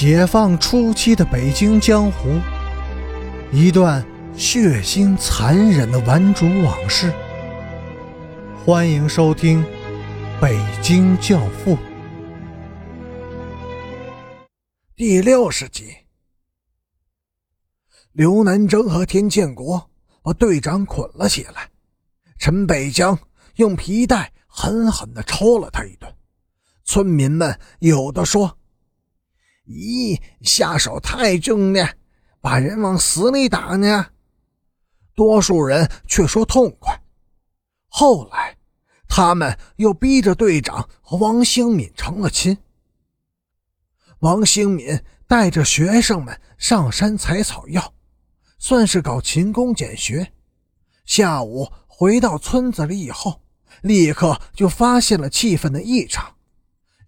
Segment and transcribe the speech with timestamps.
[0.00, 2.40] 解放初期的北京江湖，
[3.52, 4.02] 一段
[4.34, 7.12] 血腥残忍的顽主往事。
[8.64, 9.62] 欢迎收听
[10.40, 11.76] 《北京教父》
[14.96, 15.94] 第六十集。
[18.12, 19.90] 刘南征和田建国
[20.22, 21.68] 把队长捆了起来，
[22.38, 23.18] 陈北江
[23.56, 26.10] 用皮带狠狠地抽了他一顿。
[26.86, 28.56] 村民们有的说。
[29.70, 31.94] 咦，下手太重了，
[32.40, 34.06] 把人往死里打呢。
[35.14, 37.00] 多数人却说痛快。
[37.86, 38.56] 后来，
[39.08, 42.58] 他们又逼着队长和王兴敏成了亲。
[44.20, 47.94] 王兴敏带着学生们上山采草药，
[48.58, 50.32] 算是搞勤工俭学。
[51.04, 53.42] 下午回到村子里以后，
[53.82, 56.34] 立刻就发现了气氛的异常，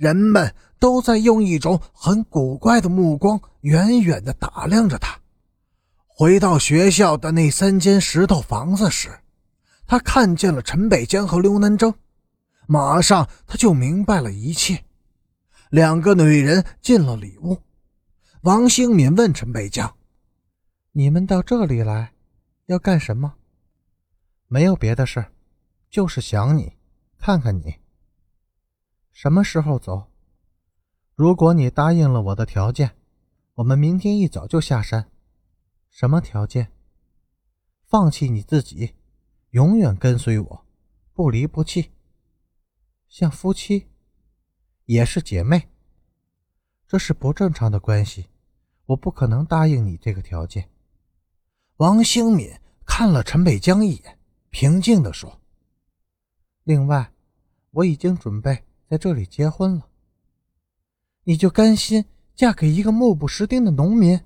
[0.00, 0.52] 人们。
[0.80, 5.20] 都在用一种很古怪的目光远远地打量着他。
[6.06, 9.10] 回到学校的那三间石头房子时，
[9.86, 11.92] 他看见了陈北江和刘南征，
[12.66, 14.82] 马上他就明白了一切。
[15.68, 17.58] 两个女人进了里屋，
[18.40, 19.94] 王兴敏问陈北江
[20.92, 22.14] ：“你们到这里来，
[22.64, 23.34] 要干什么
[24.48, 25.26] ？”“没有别的事，
[25.90, 26.72] 就是想你，
[27.18, 27.74] 看看你。
[29.12, 30.10] 什么时候走？”
[31.14, 32.96] 如果你答应了我的条件，
[33.54, 35.10] 我们明天一早就下山。
[35.90, 36.72] 什么条件？
[37.84, 38.94] 放弃你自己，
[39.50, 40.66] 永远跟随我，
[41.12, 41.90] 不离不弃，
[43.08, 43.88] 像夫妻，
[44.86, 45.68] 也是姐妹。
[46.86, 48.28] 这是不正常的关系，
[48.86, 50.70] 我不可能答应你这个条件。
[51.76, 52.50] 王兴敏
[52.86, 54.18] 看了陈北江一眼，
[54.50, 55.40] 平静地说
[56.64, 57.12] ：“另外，
[57.72, 59.86] 我已经准备在这里结婚了。”
[61.22, 64.20] 你就甘心嫁给一个目不识丁的农民？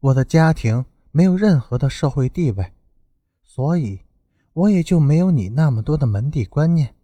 [0.00, 2.72] 我的家庭没有任何的社会地位，
[3.42, 4.00] 所以
[4.54, 6.94] 我也就没有你那么多的门第观念。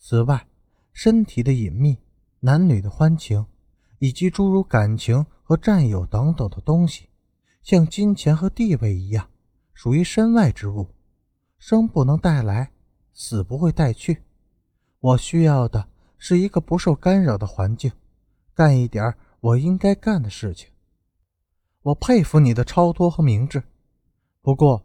[0.00, 0.48] 此外，
[0.92, 1.98] 身体的隐秘、
[2.40, 3.46] 男女的欢情，
[4.00, 7.08] 以及诸如感情和占有等等的东西，
[7.62, 9.30] 像金钱和地位一样，
[9.72, 10.88] 属于身外之物，
[11.56, 12.72] 生不能带来，
[13.12, 14.24] 死不会带去。
[15.00, 15.88] 我需要的。
[16.20, 17.92] 是一个不受干扰的环境，
[18.52, 20.68] 干一点我应该干的事情。
[21.82, 23.62] 我佩服你的超脱和明智，
[24.42, 24.84] 不过，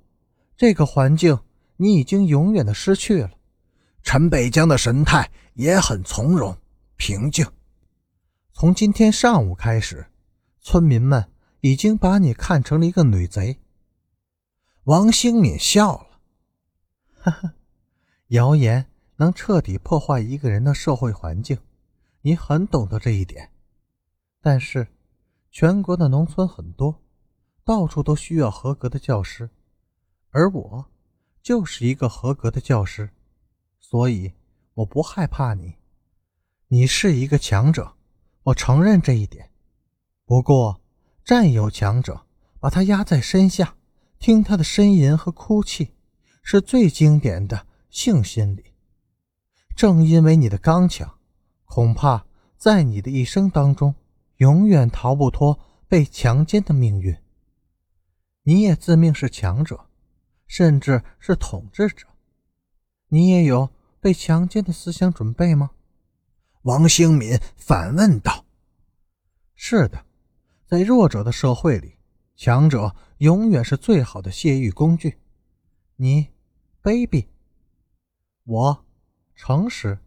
[0.56, 1.40] 这个环境
[1.78, 3.32] 你已经永远的失去了。
[4.04, 6.56] 陈北江的神态也很从容
[6.98, 7.44] 平静。
[8.54, 10.06] 从今天上午开始，
[10.62, 11.32] 村民们
[11.62, 13.58] 已经把你看成了一个女贼。
[14.84, 16.20] 王兴敏笑了，
[17.22, 17.54] 哈哈，
[18.28, 18.93] 谣言。
[19.18, 21.58] 能彻底破坏一个人的社会环境，
[22.22, 23.52] 你很懂得这一点。
[24.42, 24.88] 但是，
[25.52, 27.02] 全国的农村很多，
[27.64, 29.50] 到处都需要合格的教师，
[30.32, 30.86] 而我
[31.42, 33.10] 就是一个合格的教师，
[33.80, 34.34] 所以
[34.74, 35.76] 我不害怕你。
[36.68, 37.94] 你是一个强者，
[38.44, 39.52] 我承认这一点。
[40.26, 40.82] 不过，
[41.24, 42.26] 占有强者，
[42.60, 43.76] 把他压在身下，
[44.18, 45.92] 听他的呻吟和哭泣，
[46.42, 48.73] 是最经典的性心理。
[49.76, 51.18] 正因为你的刚强，
[51.66, 52.26] 恐怕
[52.58, 53.96] 在你的一生当中，
[54.38, 57.18] 永远逃不脱被强奸的命运。
[58.44, 59.88] 你也自命是强者，
[60.46, 62.08] 甚至是统治者，
[63.08, 63.70] 你也有
[64.00, 65.72] 被强奸的思想准备吗？
[66.64, 68.46] 王兴敏反问道。
[69.56, 70.06] 是的，
[70.66, 71.96] 在弱者的社会里，
[72.36, 75.18] 强者永远是最好的泄欲工具。
[75.96, 76.30] 你
[76.82, 77.28] 卑鄙，
[78.44, 78.83] 我。
[79.36, 80.00] 诚实，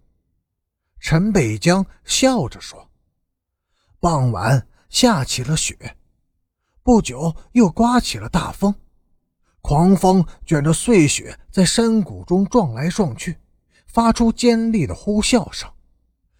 [1.01, 2.91] 陈北江笑着说
[4.01, 5.97] ：“傍晚下起了雪，
[6.83, 8.75] 不久又刮起了大风，
[9.61, 13.39] 狂风卷着碎雪在山谷中撞来撞去，
[13.87, 15.71] 发出尖利的呼啸声，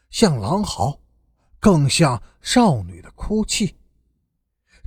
[0.09, 1.01] 像狼嚎，
[1.59, 3.77] 更像少女的哭泣。”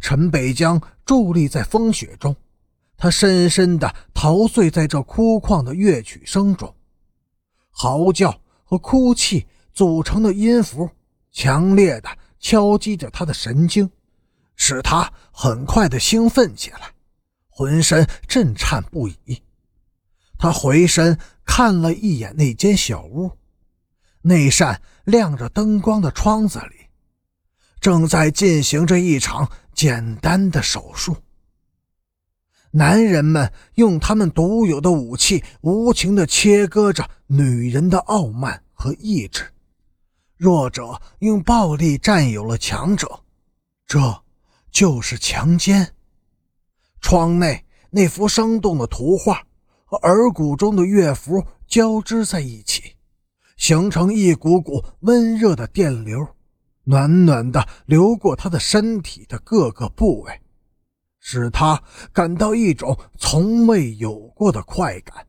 [0.01, 2.36] 陈北江伫立在风雪中，
[2.96, 6.74] 他深深地陶醉在这枯旷的乐曲声中。
[7.81, 10.90] 嚎叫和哭泣组成的音符，
[11.31, 13.90] 强烈的敲击着他的神经，
[14.58, 16.92] 使他很快的兴奋起来，
[17.48, 19.42] 浑身震颤不已。
[20.38, 23.31] 他回身看了一眼那间小屋，
[24.24, 26.88] 那扇亮着灯光的窗子里，
[27.80, 31.16] 正在进行着一场简单的手术。
[32.71, 39.44] 男人们用他们独有的武器，无情地切割着女人的傲慢和意志。
[40.38, 43.21] 弱者用暴力占有了强者，
[43.88, 44.24] 这
[44.71, 45.94] 就是强奸。
[47.01, 49.42] 窗内那幅生动的图画
[49.86, 52.95] 和耳骨中的乐符交织在一起，
[53.57, 56.27] 形成一股股温热的电流，
[56.83, 60.39] 暖暖的流过他的身体的各个部位，
[61.31, 65.28] 使他感到一种从未有过的快感。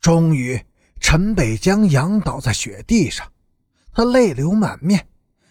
[0.00, 0.60] 终于，
[0.98, 3.30] 陈北江仰倒在雪地上，
[3.92, 5.06] 他泪流满面，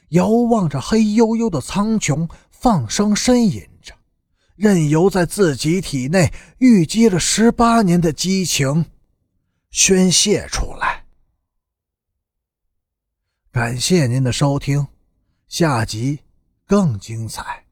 [0.09, 3.93] 遥望着黑黝黝的苍穹，放声呻吟着，
[4.57, 8.87] 任由在自己体内郁积了十八年的激情
[9.71, 11.05] 宣泄出来。
[13.53, 14.85] 感谢您的收听，
[15.47, 16.19] 下集
[16.65, 17.64] 更精彩。